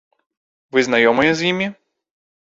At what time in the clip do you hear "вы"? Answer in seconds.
0.77-0.83